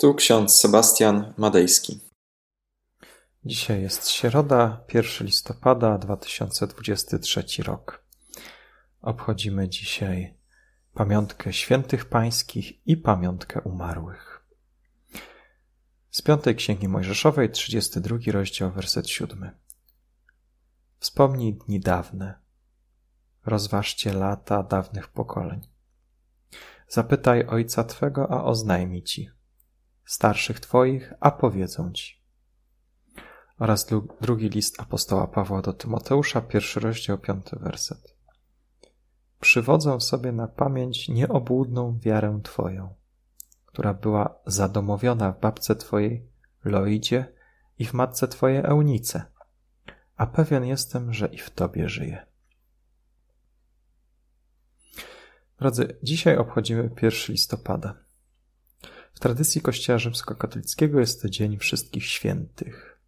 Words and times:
Tu 0.00 0.14
ksiądz 0.14 0.56
Sebastian 0.58 1.34
Madejski. 1.36 2.00
Dzisiaj 3.44 3.82
jest 3.82 4.08
środa, 4.08 4.84
1 4.94 5.26
listopada 5.26 5.98
2023 5.98 7.62
rok. 7.62 8.04
Obchodzimy 9.00 9.68
dzisiaj 9.68 10.34
pamiątkę 10.94 11.52
świętych 11.52 12.04
pańskich 12.04 12.86
i 12.86 12.96
pamiątkę 12.96 13.60
umarłych. 13.60 14.46
Z 16.10 16.22
piątej 16.22 16.56
Księgi 16.56 16.88
Mojżeszowej, 16.88 17.50
32 17.50 18.18
rozdział, 18.32 18.72
werset 18.72 19.08
7. 19.08 19.50
Wspomnij 20.98 21.54
dni 21.54 21.80
dawne, 21.80 22.38
rozważcie 23.46 24.12
lata 24.12 24.62
dawnych 24.62 25.08
pokoleń. 25.08 25.60
Zapytaj 26.88 27.46
ojca 27.46 27.84
twego, 27.84 28.30
a 28.30 28.44
oznajmi 28.44 29.02
ci, 29.02 29.37
starszych 30.08 30.60
twoich, 30.60 31.12
a 31.20 31.30
powiedzą 31.30 31.92
ci. 31.92 32.18
Oraz 33.58 33.86
drugi 34.20 34.48
list 34.48 34.80
apostoła 34.80 35.26
Pawła 35.26 35.62
do 35.62 35.72
Tymoteusza, 35.72 36.40
pierwszy 36.40 36.80
rozdział, 36.80 37.18
piąty 37.18 37.56
werset. 37.56 38.16
Przywodzą 39.40 40.00
sobie 40.00 40.32
na 40.32 40.48
pamięć 40.48 41.08
nieobłudną 41.08 41.98
wiarę 41.98 42.40
twoją, 42.42 42.94
która 43.66 43.94
była 43.94 44.34
zadomowiona 44.46 45.32
w 45.32 45.40
babce 45.40 45.76
twojej 45.76 46.28
Loidzie 46.64 47.32
i 47.78 47.84
w 47.84 47.92
matce 47.92 48.28
twojej 48.28 48.58
Eunice, 48.64 49.24
a 50.16 50.26
pewien 50.26 50.64
jestem, 50.64 51.12
że 51.12 51.26
i 51.26 51.38
w 51.38 51.50
tobie 51.50 51.88
żyje. 51.88 52.26
Drodzy, 55.58 55.98
dzisiaj 56.02 56.36
obchodzimy 56.36 56.90
1 57.02 57.12
listopada. 57.28 58.07
W 59.18 59.20
tradycji 59.20 59.60
Kościoła 59.60 59.98
rzymskokatolickiego 59.98 61.00
jest 61.00 61.22
to 61.22 61.28
Dzień 61.28 61.58
Wszystkich 61.58 62.04
Świętych. 62.04 62.98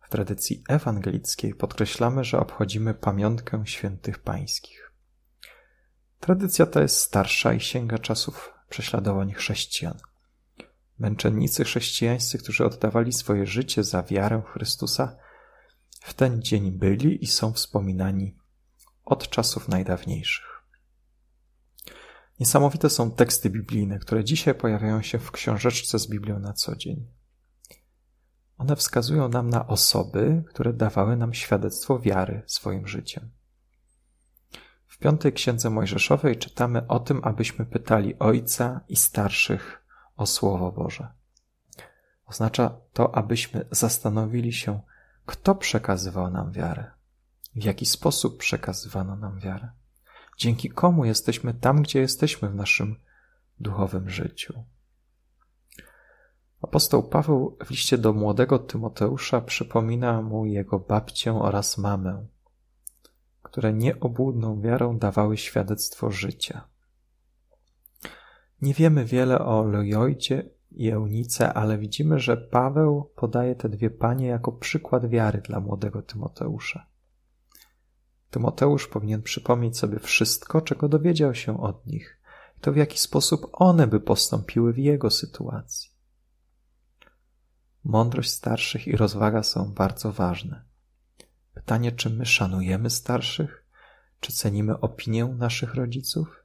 W 0.00 0.08
tradycji 0.08 0.64
ewangelickiej 0.68 1.54
podkreślamy, 1.54 2.24
że 2.24 2.40
obchodzimy 2.40 2.94
pamiątkę 2.94 3.62
świętych 3.66 4.18
pańskich. 4.18 4.92
Tradycja 6.20 6.66
ta 6.66 6.82
jest 6.82 6.96
starsza 6.96 7.52
i 7.52 7.60
sięga 7.60 7.98
czasów 7.98 8.54
prześladowań 8.68 9.32
chrześcijan. 9.32 9.98
Męczennicy 10.98 11.64
chrześcijańscy, 11.64 12.38
którzy 12.38 12.64
oddawali 12.64 13.12
swoje 13.12 13.46
życie 13.46 13.84
za 13.84 14.02
wiarę 14.02 14.42
Chrystusa, 14.52 15.16
w 16.00 16.14
ten 16.14 16.42
dzień 16.42 16.72
byli 16.72 17.24
i 17.24 17.26
są 17.26 17.52
wspominani 17.52 18.36
od 19.04 19.28
czasów 19.28 19.68
najdawniejszych. 19.68 20.49
Niesamowite 22.40 22.90
są 22.90 23.10
teksty 23.10 23.50
biblijne, 23.50 23.98
które 23.98 24.24
dzisiaj 24.24 24.54
pojawiają 24.54 25.02
się 25.02 25.18
w 25.18 25.30
książeczce 25.30 25.98
z 25.98 26.08
Biblią 26.08 26.38
na 26.38 26.52
co 26.52 26.76
dzień. 26.76 27.06
One 28.58 28.76
wskazują 28.76 29.28
nam 29.28 29.50
na 29.50 29.66
osoby, 29.66 30.44
które 30.48 30.72
dawały 30.72 31.16
nam 31.16 31.34
świadectwo 31.34 31.98
wiary 31.98 32.42
swoim 32.46 32.86
życiem. 32.86 33.30
W 34.86 34.98
piątej 34.98 35.32
księdze 35.32 35.70
Mojżeszowej 35.70 36.38
czytamy 36.38 36.86
o 36.86 37.00
tym, 37.00 37.20
abyśmy 37.24 37.66
pytali 37.66 38.18
Ojca 38.18 38.80
i 38.88 38.96
starszych 38.96 39.84
o 40.16 40.26
Słowo 40.26 40.72
Boże. 40.72 41.08
Oznacza 42.26 42.76
to, 42.92 43.14
abyśmy 43.14 43.66
zastanowili 43.70 44.52
się, 44.52 44.80
kto 45.26 45.54
przekazywał 45.54 46.30
nam 46.30 46.52
wiarę, 46.52 46.90
w 47.54 47.64
jaki 47.64 47.86
sposób 47.86 48.38
przekazywano 48.38 49.16
nam 49.16 49.40
wiarę 49.40 49.79
dzięki 50.40 50.70
komu 50.70 51.04
jesteśmy 51.04 51.54
tam, 51.54 51.82
gdzie 51.82 52.00
jesteśmy 52.00 52.48
w 52.48 52.54
naszym 52.54 52.96
duchowym 53.60 54.10
życiu. 54.10 54.64
Apostoł 56.62 57.02
Paweł 57.02 57.56
w 57.64 57.70
liście 57.70 57.98
do 57.98 58.12
młodego 58.12 58.58
Tymoteusza 58.58 59.40
przypomina 59.40 60.22
mu 60.22 60.46
jego 60.46 60.78
babcię 60.78 61.34
oraz 61.34 61.78
mamę, 61.78 62.26
które 63.42 63.72
nieobłudną 63.72 64.60
wiarą 64.60 64.98
dawały 64.98 65.36
świadectwo 65.36 66.10
życia. 66.10 66.68
Nie 68.62 68.74
wiemy 68.74 69.04
wiele 69.04 69.38
o 69.38 69.64
Lojojdzie 69.64 70.50
i 70.70 70.90
Eunice, 70.90 71.54
ale 71.54 71.78
widzimy, 71.78 72.20
że 72.20 72.36
Paweł 72.36 73.10
podaje 73.16 73.54
te 73.54 73.68
dwie 73.68 73.90
panie 73.90 74.26
jako 74.26 74.52
przykład 74.52 75.08
wiary 75.08 75.40
dla 75.40 75.60
młodego 75.60 76.02
Tymoteusza. 76.02 76.86
Tymoteusz 78.30 78.88
powinien 78.88 79.22
przypomnieć 79.22 79.78
sobie 79.78 79.98
wszystko, 79.98 80.60
czego 80.60 80.88
dowiedział 80.88 81.34
się 81.34 81.60
od 81.60 81.86
nich, 81.86 82.18
i 82.58 82.60
to 82.60 82.72
w 82.72 82.76
jaki 82.76 82.98
sposób 82.98 83.46
one 83.52 83.86
by 83.86 84.00
postąpiły 84.00 84.72
w 84.72 84.78
jego 84.78 85.10
sytuacji. 85.10 85.90
Mądrość 87.84 88.30
starszych 88.30 88.88
i 88.88 88.96
rozwaga 88.96 89.42
są 89.42 89.72
bardzo 89.72 90.12
ważne. 90.12 90.64
Pytanie, 91.54 91.92
czy 91.92 92.10
my 92.10 92.26
szanujemy 92.26 92.90
starszych? 92.90 93.64
Czy 94.20 94.32
cenimy 94.32 94.80
opinię 94.80 95.24
naszych 95.24 95.74
rodziców? 95.74 96.44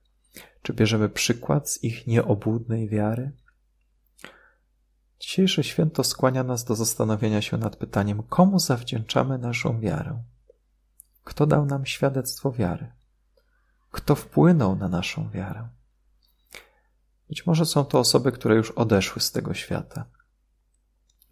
Czy 0.62 0.74
bierzemy 0.74 1.10
przykład 1.10 1.70
z 1.70 1.84
ich 1.84 2.08
nieobłudnej 2.08 2.90
wiary? 2.90 3.32
Dzisiejsze 5.20 5.64
święto 5.64 6.04
skłania 6.04 6.44
nas 6.44 6.64
do 6.64 6.76
zastanowienia 6.76 7.42
się 7.42 7.58
nad 7.58 7.76
pytaniem, 7.76 8.24
komu 8.24 8.60
zawdzięczamy 8.60 9.38
naszą 9.38 9.80
wiarę. 9.80 10.24
Kto 11.26 11.46
dał 11.46 11.66
nam 11.66 11.86
świadectwo 11.86 12.52
wiary? 12.52 12.92
Kto 13.92 14.16
wpłynął 14.16 14.76
na 14.76 14.88
naszą 14.88 15.30
wiarę? 15.30 15.70
Być 17.30 17.46
może 17.46 17.66
są 17.66 17.86
to 17.86 18.00
osoby, 18.00 18.32
które 18.32 18.56
już 18.56 18.72
odeszły 18.72 19.22
z 19.22 19.32
tego 19.32 19.54
świata. 19.54 20.06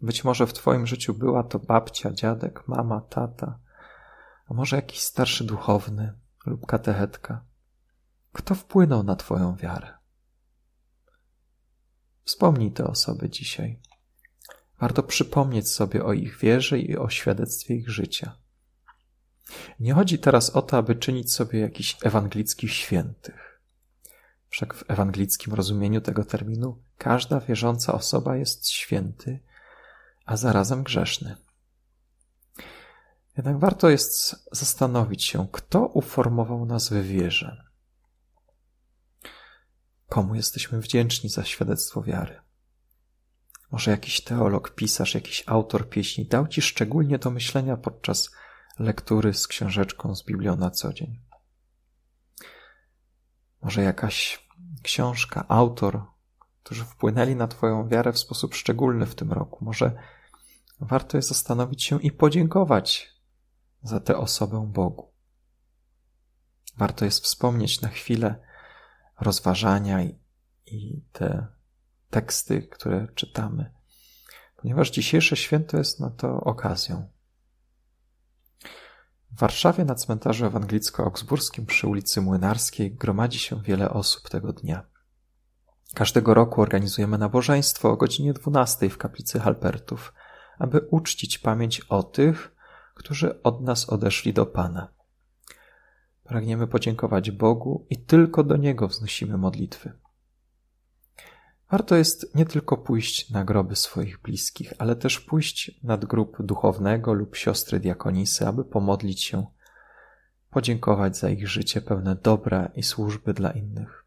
Być 0.00 0.24
może 0.24 0.46
w 0.46 0.52
Twoim 0.52 0.86
życiu 0.86 1.14
była 1.14 1.42
to 1.42 1.58
babcia, 1.58 2.12
dziadek, 2.12 2.68
mama, 2.68 3.00
tata, 3.00 3.58
a 4.46 4.54
może 4.54 4.76
jakiś 4.76 5.00
starszy 5.00 5.44
duchowny 5.44 6.18
lub 6.46 6.66
katechetka. 6.66 7.44
Kto 8.32 8.54
wpłynął 8.54 9.02
na 9.02 9.16
Twoją 9.16 9.56
wiarę? 9.56 9.94
Wspomnij 12.24 12.72
te 12.72 12.86
osoby 12.86 13.30
dzisiaj. 13.30 13.80
Warto 14.80 15.02
przypomnieć 15.02 15.70
sobie 15.70 16.04
o 16.04 16.12
ich 16.12 16.38
wierze 16.38 16.78
i 16.78 16.96
o 16.96 17.08
świadectwie 17.08 17.74
ich 17.74 17.90
życia. 17.90 18.43
Nie 19.80 19.94
chodzi 19.94 20.18
teraz 20.18 20.50
o 20.50 20.62
to, 20.62 20.76
aby 20.76 20.94
czynić 20.94 21.32
sobie 21.32 21.60
jakichś 21.60 21.96
ewangelickich 22.02 22.72
świętych. 22.72 23.60
Wszak 24.48 24.74
w 24.74 24.90
ewangelickim 24.90 25.54
rozumieniu 25.54 26.00
tego 26.00 26.24
terminu 26.24 26.82
każda 26.98 27.40
wierząca 27.40 27.92
osoba 27.92 28.36
jest 28.36 28.68
święty, 28.68 29.40
a 30.26 30.36
zarazem 30.36 30.82
grzeszny. 30.82 31.36
Jednak 33.36 33.58
warto 33.58 33.88
jest 33.88 34.36
zastanowić 34.52 35.24
się, 35.24 35.48
kto 35.52 35.86
uformował 35.86 36.66
nas 36.66 36.88
w 36.88 37.02
wierze. 37.02 37.64
Komu 40.08 40.34
jesteśmy 40.34 40.80
wdzięczni 40.80 41.30
za 41.30 41.44
świadectwo 41.44 42.02
wiary? 42.02 42.40
Może 43.70 43.90
jakiś 43.90 44.20
teolog, 44.20 44.74
pisarz, 44.74 45.14
jakiś 45.14 45.44
autor 45.46 45.88
pieśni 45.88 46.26
dał 46.26 46.48
ci 46.48 46.62
szczególnie 46.62 47.18
do 47.18 47.30
myślenia 47.30 47.76
podczas 47.76 48.30
lektury 48.78 49.34
z 49.34 49.46
książeczką 49.46 50.14
z 50.14 50.24
Biblią 50.24 50.56
na 50.56 50.70
co 50.70 50.92
dzień. 50.92 51.20
Może 53.62 53.82
jakaś 53.82 54.48
książka, 54.82 55.44
autor, 55.48 56.02
którzy 56.62 56.84
wpłynęli 56.84 57.36
na 57.36 57.48
Twoją 57.48 57.88
wiarę 57.88 58.12
w 58.12 58.18
sposób 58.18 58.54
szczególny 58.54 59.06
w 59.06 59.14
tym 59.14 59.32
roku. 59.32 59.64
Może 59.64 59.92
warto 60.80 61.16
jest 61.16 61.28
zastanowić 61.28 61.84
się 61.84 62.02
i 62.02 62.12
podziękować 62.12 63.14
za 63.82 64.00
tę 64.00 64.16
osobę 64.16 64.66
Bogu. 64.72 65.12
Warto 66.76 67.04
jest 67.04 67.24
wspomnieć 67.24 67.80
na 67.80 67.88
chwilę 67.88 68.40
rozważania 69.20 70.02
i, 70.02 70.18
i 70.66 71.02
te 71.12 71.46
teksty, 72.10 72.62
które 72.62 73.08
czytamy, 73.14 73.74
ponieważ 74.56 74.90
dzisiejsze 74.90 75.36
święto 75.36 75.76
jest 75.76 76.00
na 76.00 76.10
to 76.10 76.40
okazją. 76.40 77.13
W 79.36 79.40
Warszawie 79.40 79.84
na 79.84 79.94
cmentarzu 79.94 80.46
ewangelicko-augsburskim 80.46 81.66
przy 81.66 81.88
ulicy 81.88 82.20
Młynarskiej 82.20 82.94
gromadzi 82.94 83.38
się 83.38 83.62
wiele 83.62 83.90
osób 83.90 84.28
tego 84.28 84.52
dnia. 84.52 84.86
Każdego 85.94 86.34
roku 86.34 86.62
organizujemy 86.62 87.18
nabożeństwo 87.18 87.90
o 87.90 87.96
godzinie 87.96 88.32
12 88.32 88.90
w 88.90 88.98
kaplicy 88.98 89.40
Halpertów, 89.40 90.14
aby 90.58 90.80
uczcić 90.90 91.38
pamięć 91.38 91.80
o 91.80 92.02
tych, 92.02 92.56
którzy 92.94 93.42
od 93.42 93.60
nas 93.60 93.88
odeszli 93.88 94.32
do 94.32 94.46
Pana. 94.46 94.88
Pragniemy 96.24 96.66
podziękować 96.66 97.30
Bogu 97.30 97.86
i 97.90 97.96
tylko 97.96 98.44
do 98.44 98.56
Niego 98.56 98.88
wznosimy 98.88 99.38
modlitwy. 99.38 99.92
Warto 101.74 101.96
jest 101.96 102.34
nie 102.34 102.46
tylko 102.46 102.76
pójść 102.76 103.30
na 103.30 103.44
groby 103.44 103.76
swoich 103.76 104.22
bliskich, 104.22 104.72
ale 104.78 104.96
też 104.96 105.20
pójść 105.20 105.80
nad 105.82 106.04
grób 106.04 106.42
duchownego 106.42 107.12
lub 107.12 107.36
siostry 107.36 107.80
diakonisy, 107.80 108.46
aby 108.46 108.64
pomodlić 108.64 109.24
się, 109.24 109.46
podziękować 110.50 111.16
za 111.16 111.30
ich 111.30 111.48
życie 111.48 111.80
pełne 111.80 112.16
dobra 112.16 112.66
i 112.66 112.82
służby 112.82 113.34
dla 113.34 113.50
innych. 113.50 114.04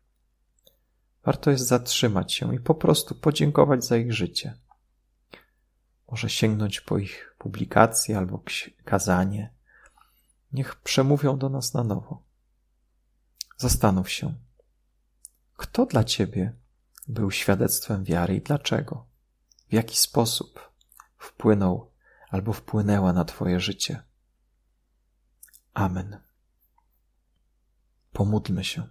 warto 1.24 1.52
jest 1.52 1.68
zatrzymać 1.68 2.34
się 2.34 2.56
i 2.56 2.60
po 2.60 2.76
prostu 2.76 3.16
podziękować 3.16 3.86
za 3.86 3.98
ich 3.98 4.14
życie. 4.14 4.58
Może 6.12 6.30
sięgnąć 6.30 6.82
po 6.82 6.98
ich 6.98 7.36
publikacje 7.38 8.18
albo 8.18 8.44
kazanie. 8.86 9.54
Niech 10.52 10.76
przemówią 10.76 11.38
do 11.38 11.50
nas 11.50 11.74
na 11.74 11.84
nowo. 11.84 12.24
Zastanów 13.58 14.10
się, 14.10 14.36
kto 15.58 15.86
dla 15.86 16.04
ciebie 16.04 16.67
był 17.08 17.32
świadectwem 17.32 18.04
wiary 18.04 18.36
i 18.36 18.42
dlaczego? 18.42 19.08
W 19.70 19.74
jaki 19.74 19.98
sposób 19.98 20.72
wpłynął 21.18 21.92
albo 22.30 22.54
wpłynęła 22.54 23.14
na 23.14 23.26
Twoje 23.26 23.60
życie? 23.60 24.04
Amen. 25.74 26.20
Pomódlmy 28.14 28.64
się. 28.64 28.88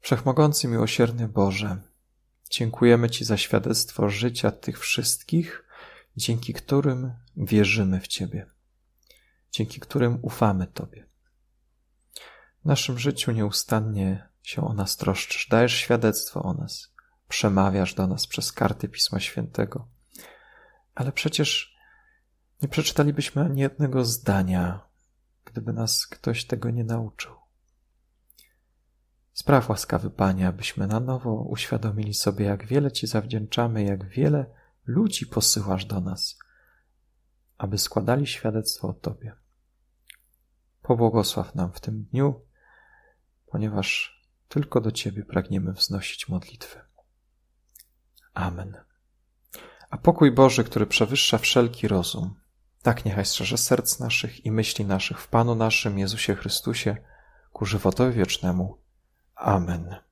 Wszechmogący, 0.00 0.68
miłosierny 0.68 1.28
Boże, 1.28 1.82
dziękujemy 2.50 3.10
Ci 3.10 3.24
za 3.24 3.36
świadectwo 3.36 4.08
życia 4.08 4.50
tych 4.50 4.78
wszystkich, 4.78 5.64
dzięki 6.16 6.52
którym 6.54 7.12
wierzymy 7.36 8.00
w 8.00 8.08
Ciebie, 8.08 8.46
dzięki 9.50 9.80
którym 9.80 10.18
ufamy 10.22 10.66
Tobie. 10.66 11.06
W 12.62 12.64
naszym 12.64 12.98
życiu 12.98 13.32
nieustannie 13.32 14.29
się 14.42 14.64
o 14.64 14.72
nas 14.72 14.96
troszczysz, 14.96 15.48
dajesz 15.48 15.74
świadectwo 15.74 16.42
o 16.42 16.54
nas, 16.54 16.92
przemawiasz 17.28 17.94
do 17.94 18.06
nas 18.06 18.26
przez 18.26 18.52
karty 18.52 18.88
Pisma 18.88 19.20
Świętego. 19.20 19.88
Ale 20.94 21.12
przecież 21.12 21.76
nie 22.62 22.68
przeczytalibyśmy 22.68 23.42
ani 23.42 23.60
jednego 23.60 24.04
zdania, 24.04 24.80
gdyby 25.44 25.72
nas 25.72 26.06
ktoś 26.06 26.44
tego 26.44 26.70
nie 26.70 26.84
nauczył. 26.84 27.40
Spraw 29.32 29.68
łaskawy 29.68 30.10
Panie, 30.10 30.48
abyśmy 30.48 30.86
na 30.86 31.00
nowo 31.00 31.34
uświadomili 31.34 32.14
sobie, 32.14 32.44
jak 32.44 32.66
wiele 32.66 32.92
Ci 32.92 33.06
zawdzięczamy, 33.06 33.84
jak 33.84 34.08
wiele 34.08 34.46
ludzi 34.86 35.26
posyłasz 35.26 35.84
do 35.84 36.00
nas, 36.00 36.38
aby 37.58 37.78
składali 37.78 38.26
świadectwo 38.26 38.88
o 38.88 38.92
Tobie. 38.92 39.32
Pobłogosław 40.82 41.54
nam 41.54 41.72
w 41.72 41.80
tym 41.80 42.04
dniu, 42.04 42.40
ponieważ 43.46 44.19
tylko 44.50 44.80
do 44.80 44.92
Ciebie 44.92 45.24
pragniemy 45.24 45.72
wznosić 45.72 46.28
modlitwy. 46.28 46.80
Amen. 48.34 48.76
A 49.90 49.98
pokój 49.98 50.32
Boży, 50.32 50.64
który 50.64 50.86
przewyższa 50.86 51.38
wszelki 51.38 51.88
rozum, 51.88 52.34
tak 52.82 53.04
niechaj 53.04 53.26
strzeże 53.26 53.58
serc 53.58 54.00
naszych 54.00 54.46
i 54.46 54.50
myśli 54.50 54.84
naszych 54.84 55.20
w 55.20 55.28
Panu 55.28 55.54
naszym 55.54 55.98
Jezusie 55.98 56.34
Chrystusie 56.34 56.96
ku 57.52 57.66
żywotowi 57.66 58.12
wiecznemu. 58.12 58.78
Amen. 59.34 60.09